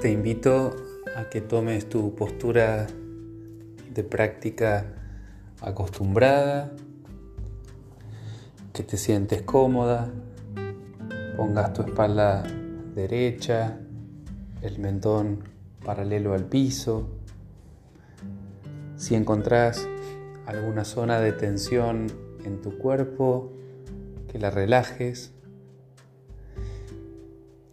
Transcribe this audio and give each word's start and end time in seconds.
Te 0.00 0.12
invito 0.12 0.76
a 1.16 1.28
que 1.28 1.40
tomes 1.40 1.88
tu 1.88 2.14
postura 2.14 2.86
de 3.92 4.04
práctica 4.04 4.86
acostumbrada, 5.60 6.70
que 8.72 8.84
te 8.84 8.96
sientes 8.96 9.42
cómoda, 9.42 10.08
pongas 11.36 11.72
tu 11.72 11.82
espalda 11.82 12.44
derecha, 12.94 13.80
el 14.62 14.78
mentón 14.78 15.42
paralelo 15.84 16.32
al 16.32 16.44
piso. 16.44 17.08
Si 18.94 19.16
encontrás 19.16 19.88
alguna 20.46 20.84
zona 20.84 21.18
de 21.18 21.32
tensión 21.32 22.06
en 22.44 22.62
tu 22.62 22.78
cuerpo, 22.78 23.52
que 24.28 24.38
la 24.38 24.52
relajes 24.52 25.32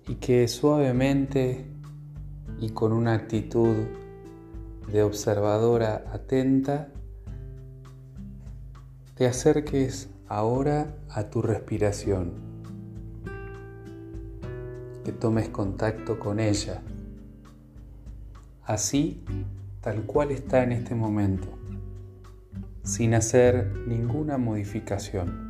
y 0.08 0.16
que 0.16 0.48
suavemente 0.48 1.75
y 2.59 2.70
con 2.70 2.94
una 2.94 3.14
actitud 3.14 3.76
de 4.91 5.04
observadora 5.04 6.05
atenta 6.12 6.90
te 9.16 9.27
acerques 9.27 10.09
ahora 10.27 10.98
a 11.10 11.30
tu 11.30 11.41
respiración, 11.41 12.34
que 15.04 15.12
tomes 15.12 15.49
contacto 15.49 16.20
con 16.20 16.40
ella, 16.40 16.82
así 18.63 19.24
tal 19.82 20.04
cual 20.04 20.32
está 20.32 20.63
en 20.63 20.72
este 20.74 20.96
momento, 20.96 21.48
sin 22.84 23.13
hacer 23.13 23.72
ninguna 23.88 24.38
modificación. 24.38 25.46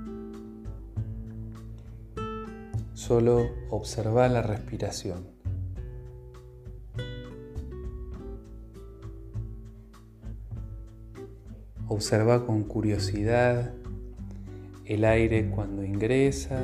Solo 2.93 3.49
observa 3.69 4.27
la 4.29 4.41
respiración. 4.41 5.34
Observa 11.87 12.45
con 12.45 12.63
curiosidad 12.63 13.73
el 14.85 15.05
aire 15.05 15.49
cuando 15.49 15.83
ingresa 15.83 16.59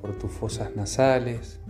por 0.00 0.18
tus 0.18 0.30
fosas 0.32 0.74
nasales. 0.74 1.60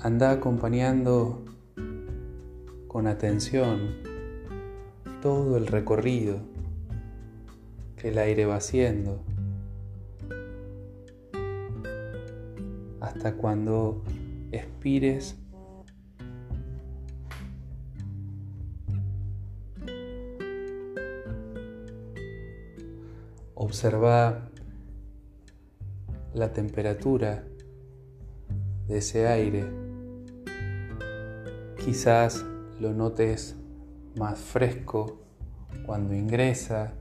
Anda 0.00 0.30
acompañando 0.32 1.44
con 2.88 3.06
atención 3.06 3.96
todo 5.22 5.56
el 5.56 5.66
recorrido 5.66 6.40
que 7.96 8.08
el 8.08 8.18
aire 8.18 8.46
va 8.46 8.56
haciendo 8.56 9.20
hasta 13.00 13.34
cuando 13.34 14.02
expires 14.52 15.36
Observa 23.68 24.48
la 26.32 26.54
temperatura 26.54 27.44
de 28.86 28.96
ese 28.96 29.28
aire. 29.28 29.62
Quizás 31.76 32.46
lo 32.80 32.94
notes 32.94 33.56
más 34.16 34.38
fresco 34.38 35.20
cuando 35.84 36.14
ingresa 36.14 36.94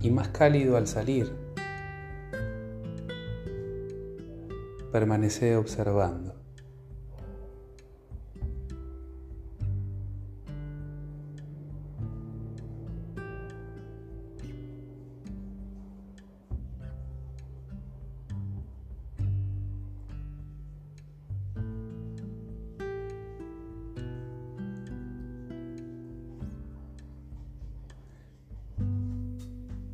y 0.00 0.12
más 0.12 0.28
cálido 0.28 0.76
al 0.76 0.86
salir. 0.86 1.34
Permanece 4.92 5.56
observando. 5.56 6.37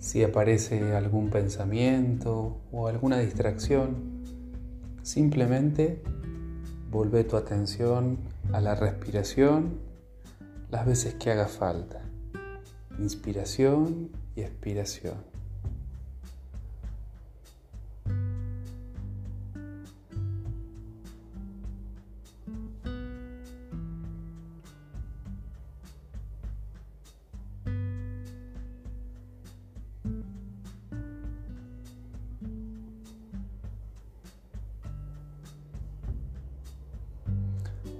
Si 0.04 0.22
aparece 0.22 0.94
algún 0.94 1.30
pensamiento 1.30 2.60
o 2.70 2.88
alguna 2.88 3.20
distracción, 3.20 4.22
simplemente 5.02 6.02
vuelve 6.90 7.24
tu 7.24 7.38
atención 7.38 8.18
a 8.52 8.60
la 8.60 8.74
respiración 8.74 9.78
las 10.70 10.84
veces 10.84 11.14
que 11.14 11.30
haga 11.30 11.48
falta. 11.48 12.02
Inspiración 12.98 14.10
y 14.36 14.42
expiración. 14.42 15.33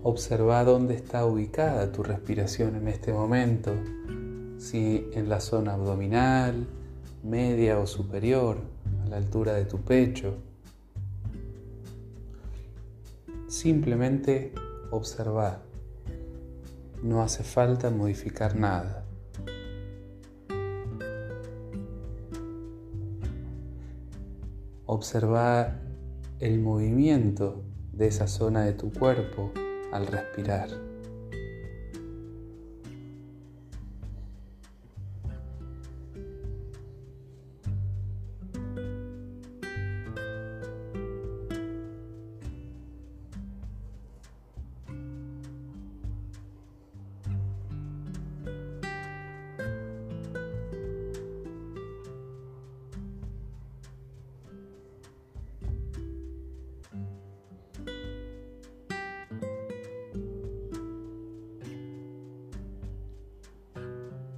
Observa 0.06 0.62
dónde 0.64 0.92
está 0.92 1.24
ubicada 1.24 1.90
tu 1.90 2.02
respiración 2.02 2.76
en 2.76 2.88
este 2.88 3.10
momento, 3.10 3.72
si 4.58 5.08
en 5.14 5.30
la 5.30 5.40
zona 5.40 5.72
abdominal, 5.72 6.66
media 7.22 7.78
o 7.78 7.86
superior, 7.86 8.58
a 9.02 9.08
la 9.08 9.16
altura 9.16 9.54
de 9.54 9.64
tu 9.64 9.78
pecho. 9.78 10.34
Simplemente 13.48 14.52
observa. 14.90 15.62
No 17.02 17.22
hace 17.22 17.42
falta 17.42 17.88
modificar 17.88 18.56
nada. 18.56 19.06
Observa 24.84 25.80
el 26.40 26.60
movimiento 26.60 27.62
de 27.94 28.08
esa 28.08 28.26
zona 28.26 28.66
de 28.66 28.74
tu 28.74 28.92
cuerpo 28.92 29.50
al 29.94 30.06
respirar. 30.08 30.93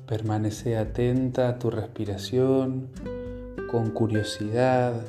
Permanece 0.07 0.77
atenta 0.77 1.49
a 1.49 1.59
tu 1.59 1.69
respiración 1.69 2.91
con 3.69 3.91
curiosidad, 3.91 5.03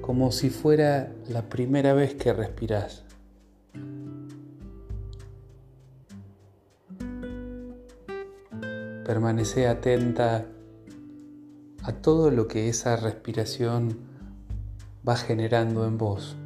como 0.00 0.32
si 0.32 0.50
fuera 0.50 1.12
la 1.28 1.42
primera 1.42 1.94
vez 1.94 2.16
que 2.16 2.32
respiras. 2.32 3.04
Permanece 9.04 9.68
atenta 9.68 10.46
a 11.84 11.92
todo 11.92 12.32
lo 12.32 12.48
que 12.48 12.68
esa 12.68 12.96
respiración 12.96 13.98
va 15.08 15.16
generando 15.16 15.86
en 15.86 15.96
vos. 15.96 16.36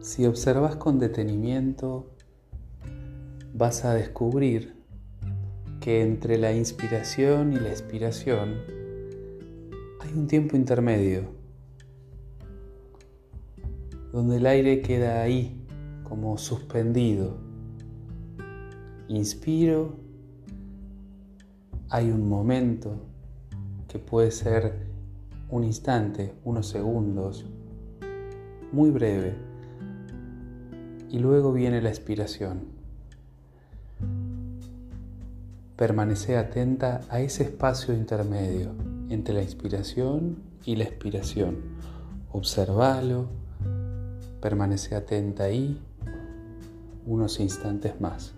Si 0.00 0.24
observas 0.24 0.76
con 0.76 0.98
detenimiento, 0.98 2.06
vas 3.52 3.84
a 3.84 3.92
descubrir 3.92 4.74
que 5.78 6.00
entre 6.00 6.38
la 6.38 6.54
inspiración 6.54 7.52
y 7.52 7.56
la 7.56 7.68
expiración 7.68 8.54
hay 10.00 10.12
un 10.14 10.26
tiempo 10.26 10.56
intermedio, 10.56 11.24
donde 14.10 14.38
el 14.38 14.46
aire 14.46 14.80
queda 14.80 15.20
ahí, 15.20 15.62
como 16.04 16.38
suspendido. 16.38 17.36
Inspiro, 19.08 19.96
hay 21.90 22.10
un 22.10 22.26
momento 22.26 23.02
que 23.86 23.98
puede 23.98 24.30
ser 24.30 24.86
un 25.50 25.62
instante, 25.62 26.32
unos 26.42 26.68
segundos, 26.68 27.44
muy 28.72 28.90
breve, 28.90 29.49
y 31.10 31.18
luego 31.18 31.52
viene 31.52 31.82
la 31.82 31.88
expiración. 31.88 32.60
Permanece 35.76 36.36
atenta 36.36 37.00
a 37.08 37.20
ese 37.20 37.42
espacio 37.42 37.94
intermedio 37.94 38.72
entre 39.08 39.34
la 39.34 39.42
inspiración 39.42 40.36
y 40.64 40.76
la 40.76 40.84
expiración. 40.84 41.56
Observalo, 42.32 43.26
permanece 44.40 44.94
atenta 44.94 45.44
ahí 45.44 45.80
unos 47.06 47.40
instantes 47.40 48.00
más. 48.00 48.34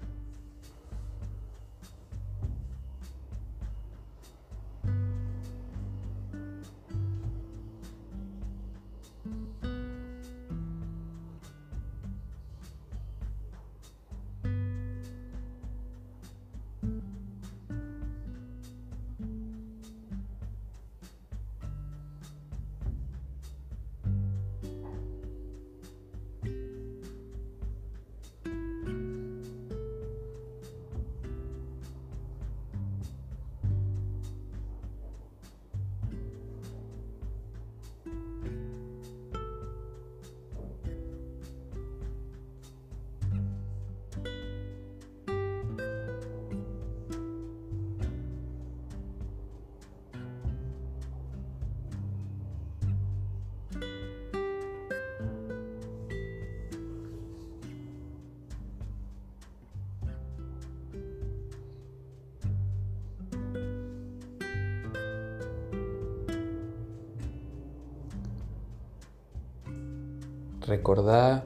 Recordá 70.66 71.44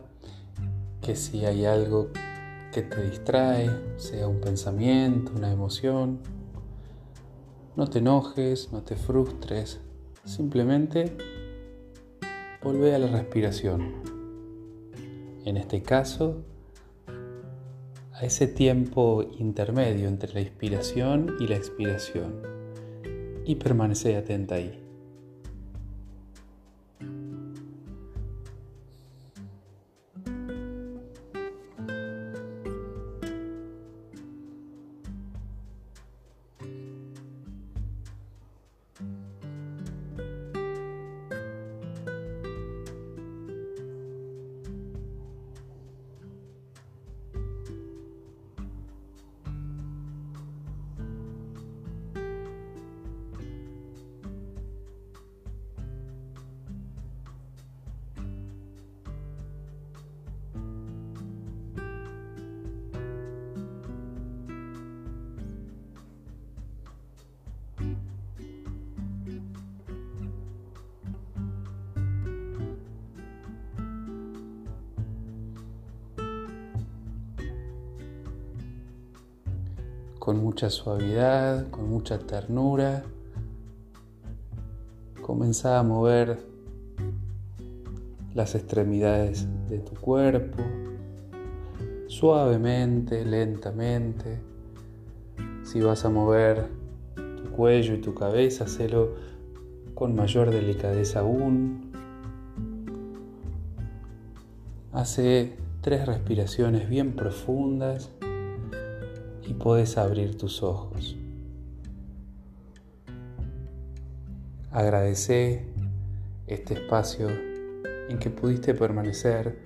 que 1.00 1.16
si 1.16 1.44
hay 1.46 1.64
algo 1.64 2.10
que 2.72 2.82
te 2.82 3.02
distrae, 3.02 3.70
sea 3.96 4.28
un 4.28 4.40
pensamiento, 4.40 5.32
una 5.34 5.50
emoción, 5.50 6.20
no 7.76 7.86
te 7.86 8.00
enojes, 8.00 8.72
no 8.72 8.82
te 8.82 8.96
frustres, 8.96 9.80
simplemente 10.24 11.16
vuelve 12.62 12.94
a 12.94 12.98
la 12.98 13.06
respiración. 13.06 13.94
En 15.44 15.56
este 15.56 15.82
caso, 15.82 16.42
a 18.12 18.24
ese 18.24 18.46
tiempo 18.46 19.24
intermedio 19.38 20.08
entre 20.08 20.34
la 20.34 20.40
inspiración 20.40 21.36
y 21.38 21.46
la 21.46 21.56
expiración 21.56 22.42
y 23.44 23.54
permanece 23.54 24.16
atenta 24.16 24.56
ahí. 24.56 24.85
Con 80.26 80.42
mucha 80.42 80.70
suavidad, 80.70 81.70
con 81.70 81.88
mucha 81.88 82.18
ternura. 82.18 83.04
Comenzá 85.22 85.78
a 85.78 85.84
mover 85.84 86.40
las 88.34 88.56
extremidades 88.56 89.46
de 89.68 89.78
tu 89.78 89.94
cuerpo, 89.94 90.64
suavemente, 92.08 93.24
lentamente. 93.24 94.40
Si 95.62 95.80
vas 95.80 96.04
a 96.04 96.08
mover 96.08 96.70
tu 97.14 97.48
cuello 97.52 97.94
y 97.94 98.00
tu 98.00 98.12
cabeza, 98.12 98.64
hacelo 98.64 99.14
con 99.94 100.16
mayor 100.16 100.50
delicadeza 100.50 101.20
aún. 101.20 101.92
Hace 104.92 105.56
tres 105.82 106.04
respiraciones 106.04 106.88
bien 106.88 107.14
profundas 107.14 108.10
y 109.46 109.54
puedes 109.54 109.96
abrir 109.96 110.36
tus 110.36 110.62
ojos. 110.62 111.16
Agradece 114.70 115.64
este 116.46 116.74
espacio 116.74 117.28
en 118.08 118.18
que 118.18 118.30
pudiste 118.30 118.74
permanecer 118.74 119.58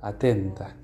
atenta 0.00 0.79